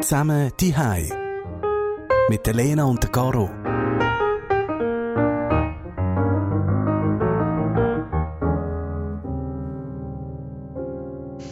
[0.00, 1.10] Zusammen die Hai
[2.30, 3.50] mit der Lena und der Caro.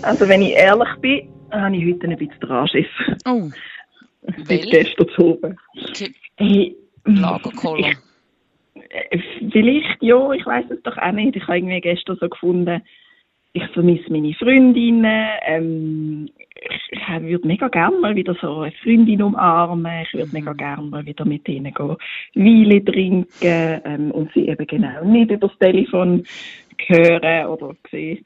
[0.00, 2.86] Also wenn ich ehrlich bin, habe ich heute ein bisschen Drangschiss.
[3.26, 3.50] Oh.
[4.44, 5.58] Seit gestern zu oben.
[6.36, 6.74] Hey,
[7.04, 7.90] Lagerkoller.
[8.88, 9.18] äh,
[9.52, 11.36] vielleicht, ja, ich weiß es doch auch nicht.
[11.36, 12.80] Ich habe irgendwie gestern so gefunden,
[13.52, 15.28] ich vermisse meine Freundinnen.
[15.46, 16.28] Ähm,
[16.60, 20.02] ich ich würde mega gerne mal wieder so eine Freundin umarmen.
[20.02, 21.96] Ich würde mega gerne mal wieder mit ihnen gehen,
[22.34, 26.24] Weile trinken ähm, und sie eben genau nicht über das Telefon
[26.86, 28.24] hören oder sehen.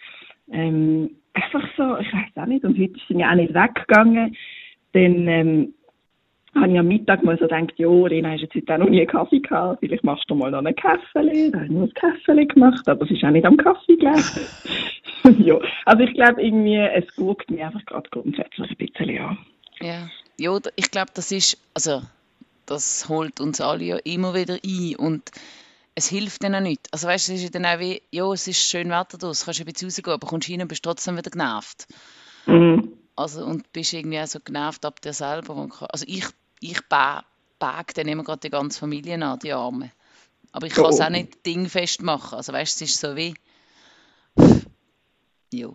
[0.51, 2.65] Ähm, einfach so, ich weiß auch nicht.
[2.65, 4.37] Und heute sind ja auch nicht weggegangen.
[4.93, 5.75] Dann ähm,
[6.55, 9.01] habe ich am Mittag mal so gedacht, ja, Lena, hast jetzt heute auch noch nie
[9.01, 11.51] einen Kaffee gehabt, vielleicht machst du mal noch einen Kaffee.
[11.51, 14.23] Da habe ich noch ein Kaffee gemacht, aber es ist auch nicht am Kaffee gelegen.
[15.45, 19.39] ja, also ich glaube irgendwie, es guckt mir einfach gerade grundsätzlich ein bisschen an.
[19.81, 20.09] Ja.
[20.39, 22.03] Ja, ich glaube, das ist, also,
[22.67, 25.31] das holt uns alle ja immer wieder ein und
[25.95, 26.89] es hilft dann auch nicht.
[26.91, 29.61] Also weißt du, es ist dann auch wie, ja, es ist schön Wetter draussen, kannst
[29.61, 31.87] ein bisschen rausgehen, aber kommst rein und bist trotzdem wieder genervt.
[32.47, 32.93] Mhm.
[33.15, 35.69] Also, und bist irgendwie auch so genervt ab dir selber.
[35.91, 36.25] Also ich,
[36.63, 37.25] ich ba-
[37.59, 39.91] bag dann immer gerade die ganze Familie an, die Arme.
[40.53, 41.05] Aber ich kann es Oh.
[41.05, 42.37] auch nicht dingfest machen.
[42.37, 43.35] Also weißt du, es ist so wie,
[45.53, 45.75] jo.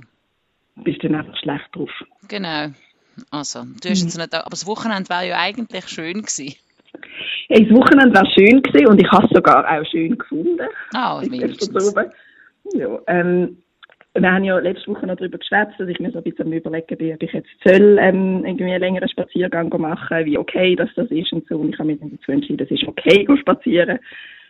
[0.76, 1.90] Bist dann einfach schlecht drauf.
[2.28, 2.72] Genau.
[3.32, 6.54] Also, du hast jetzt nicht, aber das Wochenende wäre ja eigentlich schön gewesen.
[7.50, 10.60] Hey, das Wochenende war schön gewesen und ich habe es sogar auch schön gefunden.
[10.94, 11.90] Ah, Ich wenigstens.
[11.96, 12.12] oben.
[12.74, 13.64] Ja, ähm,
[14.22, 16.54] wir haben ja letzte Woche noch darüber geschwätzt, dass ich mir so ein bisschen am
[16.54, 20.90] überlegen bin, ob ich jetzt soll, ähm, irgendwie einen längeren Spaziergang machen, wie okay das
[20.96, 21.58] das ist und so.
[21.58, 24.00] Und ich habe mich dann dazu entschieden, es ist okay, go spazieren.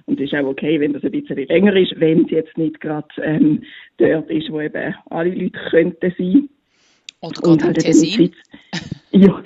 [0.06, 2.80] Und es ist auch okay, wenn das ein bisschen länger ist, wenn es jetzt nicht
[2.80, 3.64] gerade ähm,
[3.98, 6.50] dort ist, wo eben alle Leute könnten sein.
[7.22, 8.36] Oder Und gerade im halt eben Tessin.
[9.12, 9.42] Ja,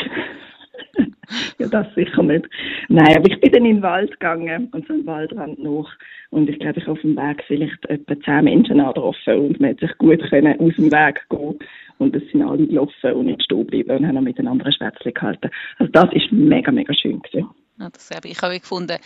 [1.59, 2.45] ja, das sicher nicht.
[2.89, 5.89] Nein, aber ich bin dann in den Wald gegangen und so einen Waldrand nach.
[6.29, 9.71] Und ich glaube, ich habe auf dem Weg vielleicht etwa zehn Menschen angetroffen und man
[9.71, 11.59] hat sich gut können aus dem Weg gehen
[11.97, 15.13] und es sind alle gelaufen und nicht stehen geblieben und haben noch miteinander ein Schwätzchen
[15.13, 15.49] gehalten.
[15.77, 17.49] Also das ist mega, mega schön gewesen.
[17.79, 18.41] Ja, das habe ich.
[18.41, 18.97] Habe gefunden,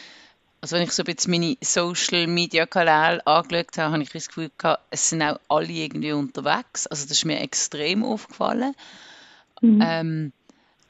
[0.62, 4.28] also wenn ich so ein bisschen meine Social Media Kanäle angeschaut habe, habe ich das
[4.28, 6.88] Gefühl gehabt, es sind auch alle irgendwie unterwegs.
[6.88, 8.74] Also das ist mir extrem aufgefallen.
[9.64, 10.32] Ähm,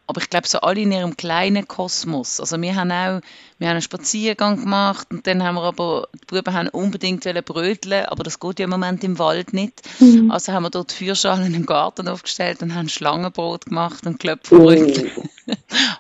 [0.08, 2.40] aber ich glaube, so alle in ihrem kleinen Kosmos.
[2.40, 3.22] Also wir haben auch,
[3.58, 7.44] wir haben einen Spaziergang gemacht und dann haben wir aber, die Buben haben unbedingt wollen
[7.44, 9.82] bröteln, aber das geht ja im Moment im Wald nicht.
[10.30, 15.12] Also haben wir dort Feuerschalen im Garten aufgestellt und haben Schlangenbrot gemacht und Klöpfbrötchen.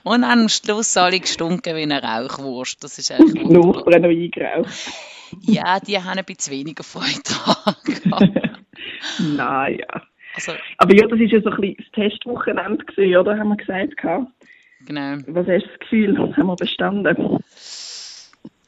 [0.03, 2.83] Und haben am Schluss alle gestunken wie eine Rauchwurst.
[2.83, 4.71] Das ist eigentlich noch eingeraucht.
[5.41, 8.31] Ja, die haben ein bisschen weniger Freude daran.
[9.19, 10.01] Naja.
[10.35, 13.37] Also, Aber ja, das ist ja so ein bisschen das Testwochenende gewesen, oder?
[13.37, 13.97] Haben wir gesagt.
[13.97, 14.27] gehabt.
[14.85, 15.17] genau.
[15.27, 16.17] Was hast du das Gefühl?
[16.17, 17.39] Haben wir bestanden?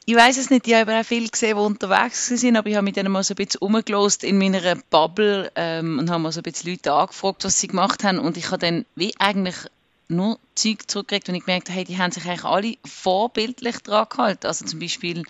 [0.09, 2.85] Ich weiß es nicht, ich habe auch viele gesehen, die unterwegs sind, aber ich habe
[2.85, 6.39] mit denen mal so ein bisschen rumgelost in meiner Bubble ähm, und habe mal so
[6.39, 9.57] ein bisschen Leute angefragt, was sie gemacht haben und ich habe dann wie eigentlich
[10.07, 14.07] nur Zeug zurückgekriegt, und ich gemerkt habe, hey, die haben sich eigentlich alle vorbildlich dran
[14.09, 14.47] gehalten.
[14.47, 15.23] Also zum Beispiel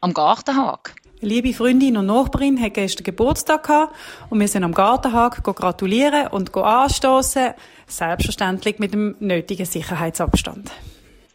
[0.00, 0.94] am Gartenhag.
[1.22, 3.94] Eine liebe Freundin und Nachbarin hat gestern Geburtstag gehabt
[4.28, 7.54] und wir sind am Gartenhag gratulieren und anstoßen,
[7.86, 10.70] selbstverständlich mit dem nötigen Sicherheitsabstand.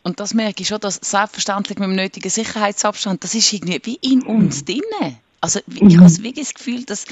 [0.04, 4.00] Und das merke ich schon, dass selbstverständlich mit dem nötigen Sicherheitsabstand, das ist irgendwie wie
[4.02, 5.18] in uns drinnen.
[5.42, 7.06] Also ich habe wirklich das Gefühl, dass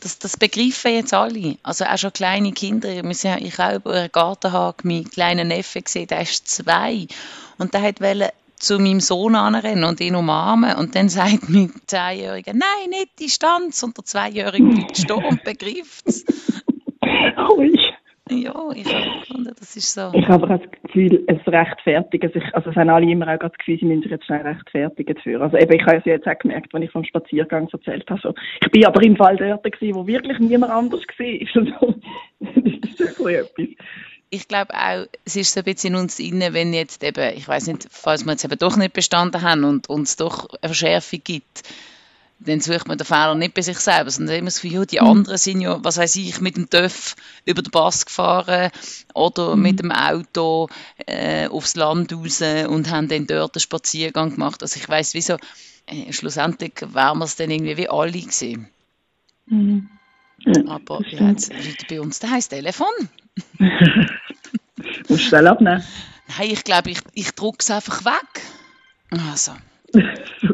[0.00, 1.56] das, das begreifen jetzt alle.
[1.62, 2.90] Also auch schon kleine Kinder.
[2.90, 3.26] Ich
[3.58, 7.06] habe über einen Gartenhag meinen kleinen Neffen gesehen, der ist zwei.
[7.58, 10.76] Und der hat wollte zu meinem Sohn anrennen und ihn umarmen.
[10.76, 13.82] Und dann sagt mein Zehnjähriger, nein, nicht Distanz.
[13.82, 16.24] Und der Zweijährige bleibt stehen und begreift es.
[17.56, 17.76] Ui.
[18.30, 20.10] Ja, ich habe gefunden, das ist so.
[20.14, 23.38] Ich habe aber auch das Gefühl, es rechtfertigen sich, also es haben alle immer auch
[23.38, 25.42] das Gefühl, sie müssen sich jetzt schnell rechtfertigen dafür.
[25.42, 28.20] Also eben, ich habe es ja jetzt auch gemerkt, wenn ich vom Spaziergang erzählt habe.
[28.22, 31.64] So, ich bin aber im Fall dort gewesen, wo wirklich niemand anders war.
[31.64, 31.94] Also,
[32.40, 33.86] das ist wirklich etwas.
[34.32, 37.46] Ich glaube auch, es ist so ein bisschen in uns inne, wenn jetzt eben, ich
[37.46, 41.20] weiß nicht, falls wir jetzt eben doch nicht bestanden haben und uns doch eine Verschärfung
[41.22, 41.62] gibt,
[42.38, 45.00] dann sucht man den Fehler nicht bei sich selber, sondern immer das Gefühl, ja, die
[45.00, 47.14] anderen sind ja, was weiß ich, mit dem TÜV
[47.44, 48.70] über den Pass gefahren
[49.12, 50.70] oder mit dem Auto
[51.06, 54.62] äh, aufs Land raus und haben dann dort einen Spaziergang gemacht.
[54.62, 55.36] Also ich weiß wieso,
[55.84, 58.70] äh, schlussendlich wären wir es dann irgendwie wie alle gewesen.
[60.68, 62.88] Aber das ja, jetzt bei uns daheim das Telefon.
[65.08, 65.84] Musst du schnell abnehmen.
[66.38, 68.42] Nein, ich glaube, ich, ich drücke es einfach weg.
[69.30, 69.52] Also,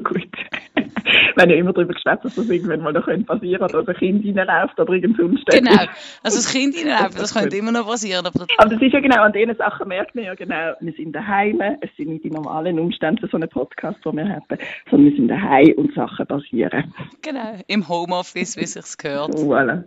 [1.42, 4.38] haben ja immer darüber geschwätzt, dass das irgendwann mal noch passieren könnte, dass ein Kind
[4.38, 5.46] reinläuft oder irgend sonst.
[5.46, 5.86] Genau, also
[6.22, 8.26] das Kind reinläuft, das könnte immer noch passieren.
[8.26, 11.12] Aber, aber das ist ja genau, an diesen Sachen merkt man ja genau, wir sind
[11.12, 14.44] daheim, es sind nicht die normalen Umstände für so einen Podcast, den wir haben,
[14.90, 16.92] sondern wir sind daheim und Sachen passieren.
[17.22, 19.34] Genau, im Homeoffice, wie es sich gehört.
[19.34, 19.84] Voilà.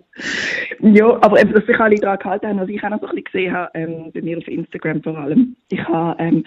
[0.79, 3.15] Ja, aber eben, dass sich alle daran gehalten haben, was ich auch noch so ein
[3.15, 5.55] bisschen gesehen habe, ähm, bei mir auf Instagram vor allem.
[5.69, 6.43] Ich habe ähm,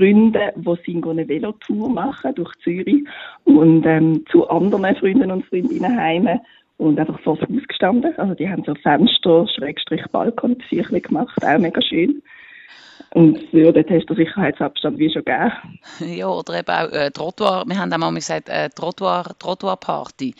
[0.00, 3.04] Freunde, die sind eine Velotour machen durch Zürich
[3.44, 6.40] und ähm, zu anderen Freunden und Freundinnen heim
[6.78, 8.14] und einfach vor das Haus gestanden.
[8.16, 12.22] Also die haben so Fenster, Schrägstrich Balkon, gemacht, auch mega schön.
[13.12, 15.52] Und ja, dort hast du Sicherheitsabstand wie schon gegeben.
[16.16, 20.34] Ja, oder eben auch äh, Trottoir, wir haben auch mal gesagt, äh, Trottoir, Trottoir-Party.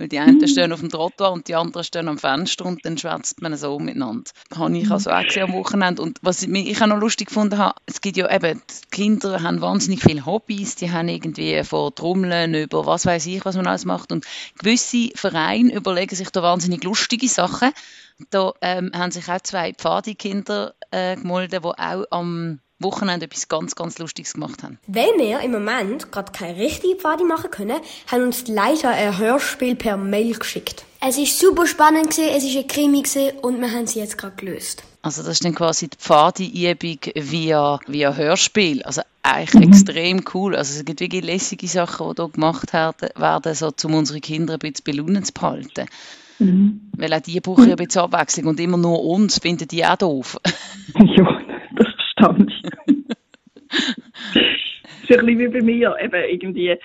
[0.00, 2.96] Weil die einen stehen auf dem Trottoir und die anderen stehen am Fenster und dann
[2.96, 4.30] schwätzt man so miteinander.
[4.48, 6.00] Das habe ich also auch gesehen am Wochenende.
[6.00, 9.60] Und was ich auch noch lustig gefunden habe, es gibt ja eben, die Kinder haben
[9.60, 13.84] wahnsinnig viele Hobbys, die haben irgendwie von Trommeln über was weiß ich, was man alles
[13.84, 14.10] macht.
[14.10, 14.24] Und
[14.58, 17.70] gewisse Vereine überlegen sich da wahnsinnig lustige Sachen.
[18.30, 23.74] Da ähm, haben sich auch zwei Pfadikinder äh, gemeldet, die auch am Wochenende etwas ganz,
[23.74, 24.78] ganz Lustiges gemacht haben.
[24.86, 27.80] Weil wir im Moment gerade keine richtige Pfadi machen können,
[28.10, 30.84] haben uns die Leiter ein Hörspiel per Mail geschickt.
[31.00, 34.18] Es ist super spannend gewesen, es ist ein Krimi gewesen und wir haben sie jetzt
[34.18, 34.82] gerade gelöst.
[35.02, 38.82] Also das ist dann quasi die Pfadi-Übung via, via Hörspiel.
[38.82, 39.72] Also eigentlich mhm.
[39.72, 40.54] extrem cool.
[40.56, 44.58] Also es gibt wirklich lässige Sachen, die hier gemacht werden, so, um unsere Kinder ein
[44.58, 45.86] bisschen belaunen zu behalten.
[46.38, 46.90] Mhm.
[46.96, 49.96] Weil auch die brauchen ja ein bisschen Abwechslung und immer nur uns finden die auch
[49.96, 50.38] doof.
[50.98, 51.40] ja,
[52.20, 52.52] Stand.
[52.62, 52.80] das
[55.08, 56.76] ist ein bisschen wie bei mir, eben irgendwie,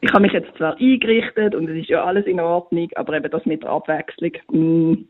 [0.00, 3.30] ich habe mich jetzt zwar eingerichtet und es ist ja alles in Ordnung, aber eben
[3.30, 5.08] das mit der Abwechslung, mh, mm,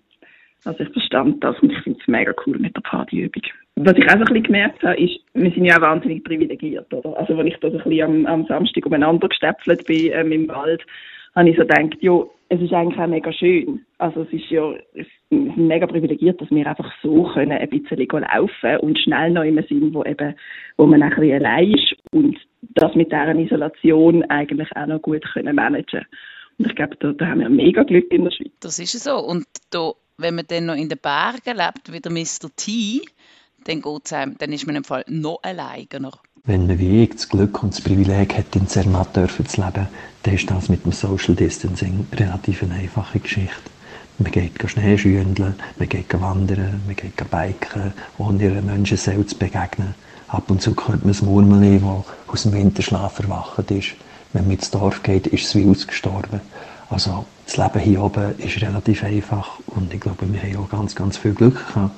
[0.64, 3.42] also ich verstand das und ich finde es mega cool mit der Partyübung.
[3.76, 6.92] Was ich auch so ein bisschen gemerkt habe, ist, wir sind ja auch wahnsinnig privilegiert,
[6.92, 7.16] oder?
[7.16, 10.48] Also wenn ich da so ein bisschen am, am Samstag umeinander gestepfelt bin ähm, im
[10.48, 10.84] Wald,
[11.34, 13.84] habe ich so gedacht, ja, es ist eigentlich auch mega schön.
[13.98, 18.08] Also es ist ja es ist mega privilegiert, dass wir einfach so können ein bisschen
[18.08, 20.34] laufen und schnell noch immer sind, wo eben,
[20.76, 25.24] wo man ein bisschen allein ist und das mit deren Isolation eigentlich auch noch gut
[25.32, 26.06] können managen.
[26.58, 28.52] Und ich glaube, da, da haben wir mega Glück in der Schweiz.
[28.60, 29.18] Das ist so.
[29.18, 32.48] Und da, wenn man dann noch in den Bergen lebt, wie der Mr.
[32.56, 33.02] T,
[33.64, 36.12] dann, geht's einem, dann ist man im Fall noch alleiner.
[36.44, 39.88] Wenn man wie ich das Glück und das Privileg hat, in Zermatt zu leben,
[40.22, 43.70] dann ist das mit dem Social Distancing relativ eine einfache Geschichte.
[44.18, 49.94] Man geht Schneeschündeln, man geht wandern, man geht biken, ohne einer Menschenseele zu begegnen.
[50.28, 53.94] Ab und zu könnte man das Murmeli, das aus dem Winterschlaf erwacht ist.
[54.32, 56.40] Wenn man ins Dorf geht, ist es wie ausgestorben.
[56.90, 60.94] Also das Leben hier oben ist relativ einfach und ich glaube, wir haben auch ganz,
[60.94, 61.94] ganz viel Glück gehabt,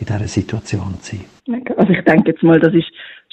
[0.00, 1.64] in dieser Situation zu sein.
[1.76, 2.86] Also ich denke jetzt mal, das ist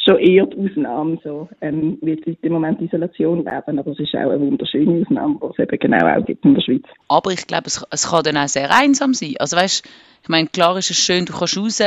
[0.06, 3.80] schon eher die Ausnahme, so, ähm, wie die Leute im Moment Isolation leben.
[3.80, 6.62] Aber es ist auch eine wunderschöne Ausnahme, die es eben genau auch gibt in der
[6.62, 6.84] Schweiz.
[7.08, 9.36] Aber ich glaube, es, es kann dann auch sehr einsam sein.
[9.40, 9.86] Also weißt,
[10.24, 11.82] ich meine, klar ist es schön, du kannst raus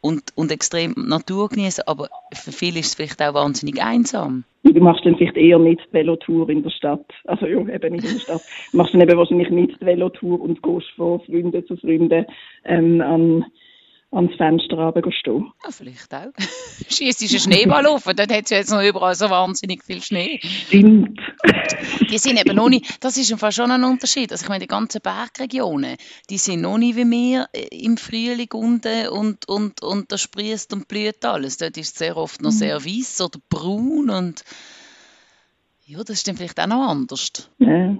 [0.00, 4.44] und, und extrem Natur genießen, aber für viele ist es vielleicht auch wahnsinnig einsam.
[4.62, 7.04] Du machst dann vielleicht eher nicht die Velotour in der Stadt.
[7.24, 8.42] Also ja, eben nicht in der Stadt.
[8.70, 12.26] Du machst dann eben wahrscheinlich nicht die Velotour und gehst von Freunden zu Freunden
[12.64, 13.44] ähm, an
[14.14, 15.52] ans Fenster runterstehen.
[15.64, 16.32] Ja, vielleicht auch.
[16.88, 20.40] Schießt einen Schneeball auf, dort hat es ja jetzt noch überall so wahnsinnig viel Schnee.
[20.42, 21.18] Stimmt.
[22.10, 24.32] Die sind eben noch nicht, das ist im schon ein Unterschied.
[24.32, 25.96] Also ich meine, die ganzen Bergregionen,
[26.30, 30.88] die sind noch nicht wie wir im Frühling unten und, und, und da sprießt und
[30.88, 31.56] blüht alles.
[31.56, 32.56] Dort ist es sehr oft noch mhm.
[32.56, 34.44] sehr weiß oder braun und
[35.86, 37.50] ja, das ist dann vielleicht auch noch anders.
[37.58, 37.96] Ja.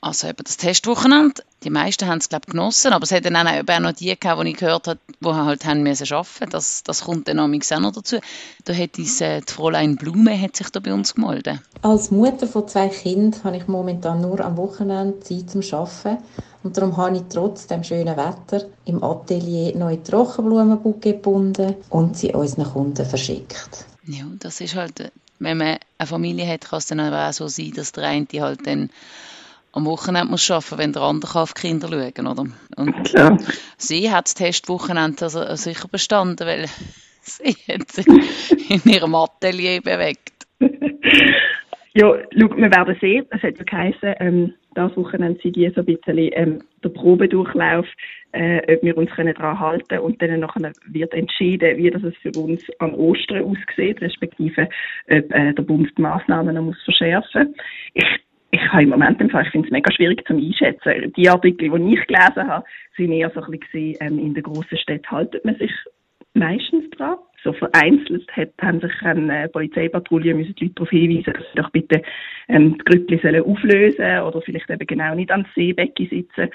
[0.00, 3.80] Also eben das Testwochenende, die meisten haben es glaube genossen, aber es hat dann auch
[3.80, 6.50] noch die gehabt, die ich gehört habe, die halt haben müssen arbeiten.
[6.50, 8.18] Das, das kommt dann auch noch dazu.
[8.64, 11.60] Da hat uns, äh, die Fräulein Blume hat sich da bei uns gemeldet.
[11.82, 16.22] Als Mutter von zwei Kindern habe ich momentan nur am Wochenende Zeit zum Arbeiten
[16.64, 22.34] und darum habe ich trotz dem schönen Wetter im Atelier neue Trockenblumenbucke gebunden und sie
[22.34, 23.86] unseren Kunden verschickt.
[24.06, 27.72] Ja, das ist halt, wenn man eine Familie hat, kann es dann auch so sein,
[27.76, 28.90] dass der eine halt dann
[29.74, 32.44] am Wochenende muss arbeiten, wenn der andere auf die Kinder schauen oder?
[32.76, 33.36] Und ja.
[33.76, 36.66] sie hat das Testwochenende also sicher bestanden, weil
[37.20, 40.32] sie hat sich in ihrem Atelier bewegt.
[40.60, 43.26] ja, schau, wir werden sehen.
[43.30, 47.86] Es hat ja geheißen, ähm, das Wochenende sind die so ein bisschen ähm, der Probedurchlauf,
[48.32, 50.02] äh, ob wir uns daran halten können.
[50.02, 54.68] Und dann nachher wird entschieden, wie das es für uns an Ostern aussieht, respektive
[55.08, 57.56] ob äh, der Bund die Massnahmen noch muss verschärfen muss.
[57.94, 58.23] Ich
[58.54, 61.12] ich habe im Moment im Fall, ich finde es mega schwierig zu einschätzen.
[61.16, 62.64] Die Artikel, die ich gelesen habe,
[62.96, 65.72] sind eher so ein bisschen, ähm, in der grossen Stadt haltet man sich
[66.34, 67.16] meistens dran.
[67.42, 71.62] so vereinzelt hat, haben sich an äh, Polizeipatrouillen müssen die Leute darauf hinweisen, dass sie
[71.62, 72.02] doch bitte
[72.48, 76.48] ähm, die Grüppli sollen auflösen oder vielleicht eben genau nicht ans Seebecken sitzen.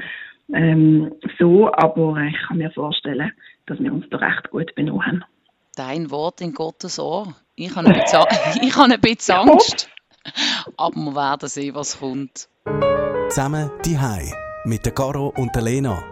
[0.51, 3.31] Ähm, so, aber ich kann mir vorstellen,
[3.67, 5.23] dass wir uns da recht gut benommen haben.
[5.75, 7.35] Dein Wort in Gottes Ohr.
[7.55, 8.25] Ich habe ein bisschen,
[8.63, 9.91] ich habe ein bisschen Angst.
[10.77, 12.49] Aber wir werden sehen, was kommt.
[13.29, 14.31] Zusammen die Hai
[14.65, 16.03] mit der Caro und der Lena.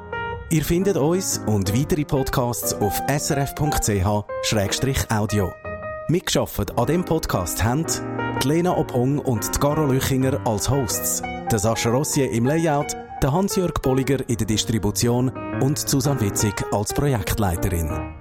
[0.50, 4.24] Ihr findet uns und weitere Podcasts auf srf.ch-audio.
[6.08, 7.86] Mitgeschafft an dem Podcast haben
[8.42, 11.22] die Lena Opong und die Caro Lüchinger als Hosts,
[11.52, 15.30] der Sascha Rossier im Layout, der Hans-Jörg Bolliger in der Distribution
[15.62, 18.17] und Susanne Witzig als Projektleiterin.